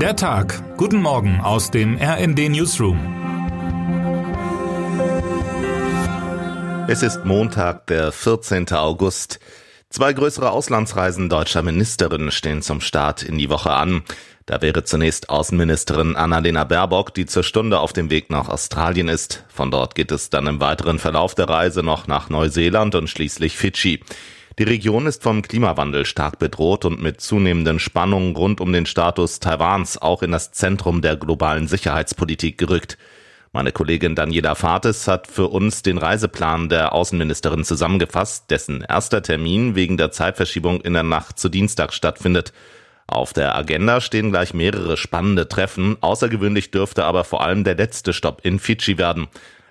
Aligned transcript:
Der 0.00 0.14
Tag. 0.14 0.62
Guten 0.76 1.00
Morgen 1.00 1.40
aus 1.40 1.70
dem 1.70 1.96
RND 1.96 2.50
Newsroom. 2.50 2.98
Es 6.86 7.02
ist 7.02 7.24
Montag, 7.24 7.86
der 7.86 8.12
14. 8.12 8.68
August. 8.72 9.40
Zwei 9.88 10.12
größere 10.12 10.50
Auslandsreisen 10.50 11.30
deutscher 11.30 11.62
Ministerinnen 11.62 12.30
stehen 12.30 12.60
zum 12.60 12.82
Start 12.82 13.22
in 13.22 13.38
die 13.38 13.48
Woche 13.48 13.70
an. 13.70 14.02
Da 14.44 14.60
wäre 14.60 14.84
zunächst 14.84 15.30
Außenministerin 15.30 16.14
Annalena 16.14 16.64
Baerbock, 16.64 17.14
die 17.14 17.24
zur 17.24 17.42
Stunde 17.42 17.80
auf 17.80 17.94
dem 17.94 18.10
Weg 18.10 18.28
nach 18.28 18.50
Australien 18.50 19.08
ist. 19.08 19.44
Von 19.48 19.70
dort 19.70 19.94
geht 19.94 20.12
es 20.12 20.28
dann 20.28 20.46
im 20.46 20.60
weiteren 20.60 20.98
Verlauf 20.98 21.34
der 21.34 21.48
Reise 21.48 21.82
noch 21.82 22.06
nach 22.06 22.28
Neuseeland 22.28 22.94
und 22.96 23.08
schließlich 23.08 23.56
Fidschi. 23.56 24.02
Die 24.58 24.64
Region 24.64 25.06
ist 25.06 25.22
vom 25.22 25.42
Klimawandel 25.42 26.06
stark 26.06 26.38
bedroht 26.38 26.86
und 26.86 27.02
mit 27.02 27.20
zunehmenden 27.20 27.78
Spannungen 27.78 28.34
rund 28.34 28.62
um 28.62 28.72
den 28.72 28.86
Status 28.86 29.38
Taiwans 29.38 30.00
auch 30.00 30.22
in 30.22 30.32
das 30.32 30.50
Zentrum 30.50 31.02
der 31.02 31.16
globalen 31.16 31.68
Sicherheitspolitik 31.68 32.56
gerückt. 32.56 32.96
Meine 33.52 33.70
Kollegin 33.70 34.14
Daniela 34.14 34.54
Fates 34.54 35.08
hat 35.08 35.26
für 35.26 35.48
uns 35.48 35.82
den 35.82 35.98
Reiseplan 35.98 36.70
der 36.70 36.94
Außenministerin 36.94 37.64
zusammengefasst, 37.64 38.50
dessen 38.50 38.80
erster 38.80 39.22
Termin 39.22 39.74
wegen 39.74 39.98
der 39.98 40.10
Zeitverschiebung 40.10 40.80
in 40.80 40.94
der 40.94 41.02
Nacht 41.02 41.38
zu 41.38 41.50
Dienstag 41.50 41.92
stattfindet. 41.92 42.54
Auf 43.06 43.34
der 43.34 43.56
Agenda 43.56 44.00
stehen 44.00 44.30
gleich 44.30 44.54
mehrere 44.54 44.96
spannende 44.96 45.48
Treffen. 45.48 45.98
Außergewöhnlich 46.00 46.70
dürfte 46.70 47.04
aber 47.04 47.24
vor 47.24 47.44
allem 47.44 47.62
der 47.62 47.74
letzte 47.74 48.14
Stopp 48.14 48.40
in 48.42 48.58
Fidschi 48.58 48.96
werden. 48.96 49.28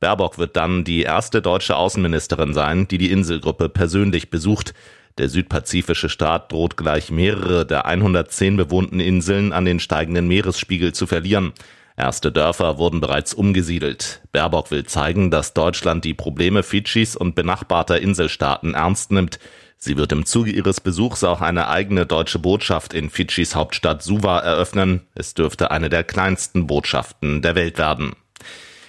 Baerbock 0.00 0.38
wird 0.38 0.56
dann 0.56 0.84
die 0.84 1.02
erste 1.02 1.40
deutsche 1.40 1.76
Außenministerin 1.76 2.52
sein, 2.52 2.86
die 2.88 2.98
die 2.98 3.10
Inselgruppe 3.10 3.68
persönlich 3.68 4.30
besucht. 4.30 4.74
Der 5.18 5.30
südpazifische 5.30 6.10
Staat 6.10 6.52
droht 6.52 6.76
gleich 6.76 7.10
mehrere 7.10 7.64
der 7.64 7.86
110 7.86 8.56
bewohnten 8.56 9.00
Inseln 9.00 9.52
an 9.52 9.64
den 9.64 9.80
steigenden 9.80 10.28
Meeresspiegel 10.28 10.92
zu 10.92 11.06
verlieren. 11.06 11.54
Erste 11.96 12.30
Dörfer 12.30 12.76
wurden 12.76 13.00
bereits 13.00 13.32
umgesiedelt. 13.32 14.20
Baerbock 14.32 14.70
will 14.70 14.84
zeigen, 14.84 15.30
dass 15.30 15.54
Deutschland 15.54 16.04
die 16.04 16.12
Probleme 16.12 16.62
Fidschis 16.62 17.16
und 17.16 17.34
benachbarter 17.34 17.98
Inselstaaten 17.98 18.74
ernst 18.74 19.10
nimmt. 19.10 19.38
Sie 19.78 19.96
wird 19.96 20.12
im 20.12 20.26
Zuge 20.26 20.50
ihres 20.50 20.82
Besuchs 20.82 21.24
auch 21.24 21.40
eine 21.40 21.68
eigene 21.68 22.04
deutsche 22.04 22.38
Botschaft 22.38 22.92
in 22.92 23.08
Fidschis 23.08 23.54
Hauptstadt 23.54 24.02
Suva 24.02 24.40
eröffnen. 24.40 25.06
Es 25.14 25.32
dürfte 25.32 25.70
eine 25.70 25.88
der 25.88 26.04
kleinsten 26.04 26.66
Botschaften 26.66 27.40
der 27.40 27.54
Welt 27.54 27.78
werden. 27.78 28.14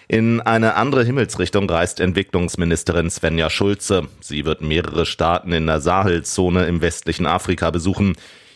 In 0.09 0.39
eine 0.39 0.75
andere 0.75 1.03
Himmelsrichtung 1.03 1.69
reist 1.69 1.99
Entwicklungsministerin 1.99 3.09
Svenja 3.09 3.49
Schulze. 3.49 4.07
Sie 4.21 4.45
wird 4.45 4.61
mehrere 4.61 5.05
Staaten 5.05 5.51
in 5.51 5.67
der 5.67 5.81
Sahelzone 5.81 6.65
im 6.65 6.79
westlichen 6.79 7.25
Afrika 7.25 7.71
besuchen. 7.71 8.15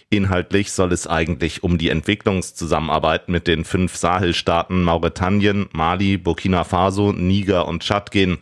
Inhaltlich 0.09 0.71
soll 0.71 0.93
es 0.93 1.07
eigentlich 1.07 1.61
um 1.61 1.77
die 1.77 1.89
Entwicklungszusammenarbeit 1.89 3.27
mit 3.27 3.47
den 3.47 3.65
fünf 3.65 3.97
Sahelstaaten 3.97 4.83
Mauretanien, 4.83 5.67
Mali, 5.73 6.17
Burkina 6.17 6.63
Faso, 6.63 7.11
Niger 7.11 7.67
und 7.67 7.83
Tschad 7.83 8.11
gehen. 8.11 8.37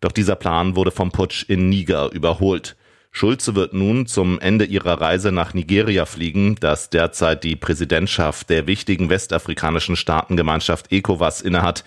Doch 0.00 0.12
dieser 0.12 0.36
Plan 0.36 0.74
wurde 0.74 0.90
vom 0.90 1.12
Putsch 1.12 1.44
in 1.46 1.68
Niger 1.68 2.12
überholt. 2.12 2.76
Schulze 3.10 3.54
wird 3.54 3.74
nun 3.74 4.06
zum 4.06 4.40
Ende 4.40 4.64
ihrer 4.64 5.02
Reise 5.02 5.32
nach 5.32 5.52
Nigeria 5.52 6.06
fliegen, 6.06 6.56
das 6.60 6.88
derzeit 6.88 7.44
die 7.44 7.56
Präsidentschaft 7.56 8.48
der 8.48 8.66
wichtigen 8.66 9.10
westafrikanischen 9.10 9.96
Staatengemeinschaft 9.96 10.90
ECOWAS 10.90 11.42
innehat. 11.42 11.84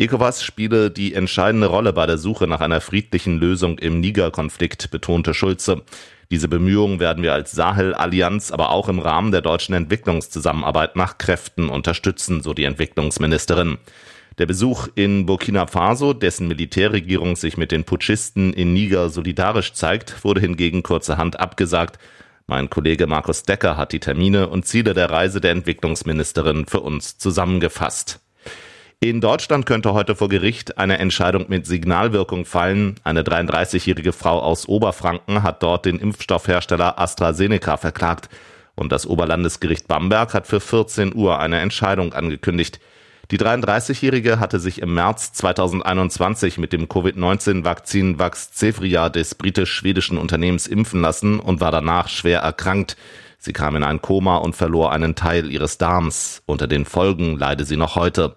ECOWAS 0.00 0.44
spiele 0.44 0.92
die 0.92 1.12
entscheidende 1.12 1.66
Rolle 1.66 1.92
bei 1.92 2.06
der 2.06 2.18
Suche 2.18 2.46
nach 2.46 2.60
einer 2.60 2.80
friedlichen 2.80 3.36
Lösung 3.40 3.80
im 3.80 3.98
Niger-Konflikt, 3.98 4.92
betonte 4.92 5.34
Schulze. 5.34 5.82
Diese 6.30 6.46
Bemühungen 6.46 7.00
werden 7.00 7.24
wir 7.24 7.32
als 7.32 7.50
Sahel-Allianz 7.50 8.52
aber 8.52 8.70
auch 8.70 8.88
im 8.88 9.00
Rahmen 9.00 9.32
der 9.32 9.40
deutschen 9.40 9.74
Entwicklungszusammenarbeit 9.74 10.94
nach 10.94 11.18
Kräften 11.18 11.68
unterstützen, 11.68 12.42
so 12.44 12.54
die 12.54 12.62
Entwicklungsministerin. 12.62 13.78
Der 14.38 14.46
Besuch 14.46 14.86
in 14.94 15.26
Burkina 15.26 15.66
Faso, 15.66 16.12
dessen 16.12 16.46
Militärregierung 16.46 17.34
sich 17.34 17.56
mit 17.56 17.72
den 17.72 17.82
Putschisten 17.82 18.52
in 18.52 18.72
Niger 18.72 19.10
solidarisch 19.10 19.72
zeigt, 19.72 20.22
wurde 20.22 20.40
hingegen 20.40 20.84
kurzerhand 20.84 21.40
abgesagt. 21.40 21.98
Mein 22.46 22.70
Kollege 22.70 23.08
Markus 23.08 23.42
Decker 23.42 23.76
hat 23.76 23.92
die 23.92 23.98
Termine 23.98 24.48
und 24.48 24.64
Ziele 24.64 24.94
der 24.94 25.10
Reise 25.10 25.40
der 25.40 25.50
Entwicklungsministerin 25.50 26.66
für 26.66 26.82
uns 26.82 27.18
zusammengefasst. 27.18 28.20
In 29.00 29.20
Deutschland 29.20 29.64
könnte 29.64 29.92
heute 29.92 30.16
vor 30.16 30.28
Gericht 30.28 30.76
eine 30.76 30.98
Entscheidung 30.98 31.46
mit 31.48 31.66
Signalwirkung 31.66 32.44
fallen. 32.44 32.96
Eine 33.04 33.22
33-jährige 33.22 34.12
Frau 34.12 34.40
aus 34.40 34.66
Oberfranken 34.66 35.44
hat 35.44 35.62
dort 35.62 35.84
den 35.84 36.00
Impfstoffhersteller 36.00 36.98
AstraZeneca 36.98 37.76
verklagt. 37.76 38.28
Und 38.74 38.90
das 38.90 39.06
Oberlandesgericht 39.06 39.86
Bamberg 39.86 40.34
hat 40.34 40.48
für 40.48 40.58
14 40.58 41.14
Uhr 41.14 41.38
eine 41.38 41.60
Entscheidung 41.60 42.12
angekündigt. 42.12 42.80
Die 43.30 43.38
33-Jährige 43.38 44.40
hatte 44.40 44.58
sich 44.58 44.82
im 44.82 44.94
März 44.94 45.32
2021 45.32 46.58
mit 46.58 46.72
dem 46.72 46.88
Covid-19-Vakzin 46.88 48.18
Vaxzevria 48.18 49.10
des 49.10 49.36
britisch-schwedischen 49.36 50.18
Unternehmens 50.18 50.66
impfen 50.66 51.02
lassen 51.02 51.38
und 51.38 51.60
war 51.60 51.70
danach 51.70 52.08
schwer 52.08 52.40
erkrankt. 52.40 52.96
Sie 53.38 53.52
kam 53.52 53.76
in 53.76 53.84
ein 53.84 54.02
Koma 54.02 54.38
und 54.38 54.56
verlor 54.56 54.90
einen 54.90 55.14
Teil 55.14 55.52
ihres 55.52 55.78
Darms. 55.78 56.42
Unter 56.46 56.66
den 56.66 56.84
Folgen 56.84 57.38
leide 57.38 57.64
sie 57.64 57.76
noch 57.76 57.94
heute. 57.94 58.34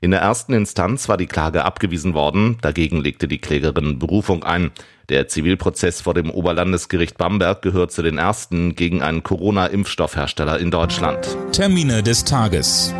In 0.00 0.12
der 0.12 0.20
ersten 0.20 0.52
Instanz 0.52 1.08
war 1.08 1.16
die 1.16 1.26
Klage 1.26 1.64
abgewiesen 1.64 2.14
worden, 2.14 2.58
dagegen 2.60 3.00
legte 3.00 3.26
die 3.26 3.38
Klägerin 3.38 3.98
Berufung 3.98 4.44
ein. 4.44 4.70
Der 5.08 5.26
Zivilprozess 5.26 6.00
vor 6.00 6.14
dem 6.14 6.30
Oberlandesgericht 6.30 7.18
Bamberg 7.18 7.62
gehört 7.62 7.90
zu 7.90 8.02
den 8.02 8.18
ersten 8.18 8.76
gegen 8.76 9.02
einen 9.02 9.24
Corona-Impfstoffhersteller 9.24 10.60
in 10.60 10.70
Deutschland. 10.70 11.36
Termine 11.50 12.02
des 12.04 12.24
Tages. 12.24 12.94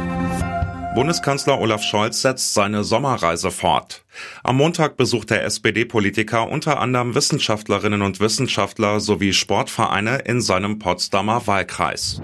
Bundeskanzler 0.97 1.61
Olaf 1.61 1.85
Scholz 1.85 2.23
setzt 2.23 2.55
seine 2.55 2.83
Sommerreise 2.83 3.53
fort. 3.53 4.03
Am 4.43 4.57
Montag 4.57 4.97
besucht 4.97 5.31
der 5.31 5.45
SPD-Politiker 5.45 6.49
unter 6.49 6.81
anderem 6.81 7.15
Wissenschaftlerinnen 7.15 8.03
und 8.03 8.19
Wissenschaftler 8.19 8.99
sowie 8.99 9.33
Sportvereine 9.33 10.19
in 10.25 10.41
seinem 10.41 10.81
Potsdamer 10.81 11.47
Wahlkreis. 11.47 12.21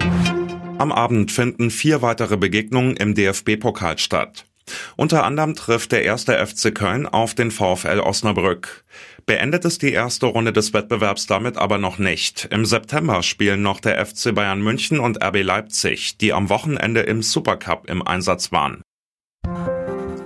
Am 0.77 0.91
Abend 0.91 1.31
finden 1.31 1.71
vier 1.71 2.01
weitere 2.01 2.35
Begegnungen 2.35 2.97
im 2.97 3.15
DFB-Pokal 3.15 3.97
statt. 3.97 4.45
Unter 4.95 5.23
anderem 5.23 5.55
trifft 5.55 5.91
der 5.91 6.03
erste 6.03 6.45
FC 6.45 6.73
Köln 6.73 7.05
auf 7.05 7.33
den 7.33 7.51
VfL 7.51 7.99
Osnabrück. 7.99 8.83
Beendet 9.25 9.65
ist 9.65 9.81
die 9.81 9.91
erste 9.91 10.27
Runde 10.27 10.53
des 10.53 10.73
Wettbewerbs 10.73 11.27
damit 11.27 11.57
aber 11.57 11.77
noch 11.77 11.97
nicht. 11.97 12.47
Im 12.51 12.65
September 12.65 13.23
spielen 13.23 13.61
noch 13.61 13.79
der 13.79 14.03
FC 14.05 14.33
Bayern 14.33 14.61
München 14.61 14.99
und 14.99 15.23
RB 15.23 15.43
Leipzig, 15.43 16.17
die 16.17 16.33
am 16.33 16.49
Wochenende 16.49 17.01
im 17.01 17.21
Supercup 17.21 17.89
im 17.89 18.05
Einsatz 18.05 18.51
waren. 18.51 18.81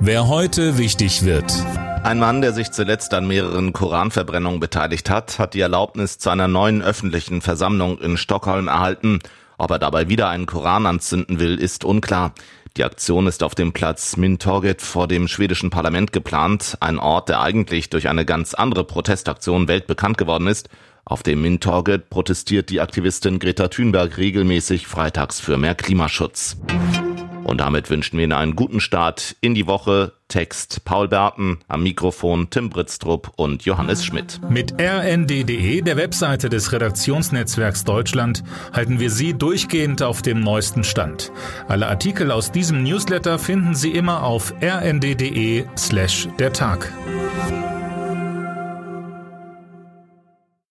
Wer 0.02 0.28
heute 0.28 0.78
wichtig 0.78 1.26
wird. 1.26 1.54
Ein 2.04 2.20
Mann, 2.20 2.42
der 2.42 2.54
sich 2.54 2.72
zuletzt 2.72 3.14
an 3.14 3.28
mehreren 3.28 3.74
Koranverbrennungen 3.74 4.62
beteiligt 4.62 5.10
hat, 5.10 5.38
hat 5.38 5.54
die 5.54 5.60
Erlaubnis 5.60 6.18
zu 6.18 6.30
einer 6.30 6.48
neuen 6.48 6.82
öffentlichen 6.82 7.42
Versammlung 7.42 8.00
in 8.00 8.16
Stockholm 8.16 8.70
erhalten. 8.70 9.20
Ob 9.60 9.72
er 9.72 9.80
dabei 9.80 10.08
wieder 10.08 10.30
einen 10.30 10.46
Koran 10.46 10.86
anzünden 10.86 11.42
will, 11.42 11.60
ist 11.60 11.84
unklar. 11.84 12.34
Die 12.78 12.86
Aktion 12.86 13.28
ist 13.28 13.44
auf 13.44 13.56
dem 13.56 13.74
Platz 13.74 14.16
Mintorget 14.16 14.82
vor 14.82 15.06
dem 15.06 15.28
schwedischen 15.28 15.70
Parlament 15.70 16.14
geplant, 16.14 16.78
ein 16.80 16.98
Ort, 16.98 17.28
der 17.28 17.42
eigentlich 17.42 17.90
durch 17.90 18.08
eine 18.08 18.24
ganz 18.24 18.54
andere 18.54 18.86
Protestaktion 18.86 19.68
weltbekannt 19.68 20.18
geworden 20.18 20.48
ist. 20.48 20.70
Auf 21.04 21.24
dem 21.24 21.42
Mintorget 21.42 22.10
protestiert 22.10 22.70
die 22.70 22.80
Aktivistin 22.80 23.38
Greta 23.38 23.68
Thunberg 23.68 24.18
regelmäßig 24.18 24.88
freitags 24.88 25.42
für 25.42 25.58
mehr 25.58 25.76
Klimaschutz. 25.76 26.56
Und 27.50 27.62
damit 27.62 27.90
wünschen 27.90 28.18
wir 28.18 28.26
Ihnen 28.26 28.34
einen 28.34 28.56
guten 28.56 28.80
Start 28.80 29.36
in 29.42 29.56
die 29.56 29.66
Woche. 29.66 30.14
Text 30.28 30.86
Paul 30.86 31.08
Berten, 31.08 31.58
am 31.68 31.82
Mikrofon 31.82 32.52
Tim 32.52 32.70
Britztrup 32.70 33.32
und 33.38 33.66
Johannes 33.66 34.06
Schmidt. 34.06 34.40
Mit 34.48 34.80
rnd.de, 34.80 35.82
der 35.82 35.98
Webseite 35.98 36.50
des 36.50 36.72
Redaktionsnetzwerks 36.72 37.86
Deutschland, 37.86 38.44
halten 38.72 39.00
wir 39.00 39.10
Sie 39.10 39.34
durchgehend 39.34 40.04
auf 40.04 40.22
dem 40.22 40.42
neuesten 40.42 40.84
Stand. 40.84 41.32
Alle 41.68 41.88
Artikel 41.88 42.30
aus 42.30 42.52
diesem 42.52 42.84
Newsletter 42.84 43.40
finden 43.40 43.74
Sie 43.74 43.90
immer 43.90 44.22
auf 44.22 44.54
rnd.de 44.62 45.66
slash 45.76 46.28
der 46.38 46.54
Tag. 46.54 46.94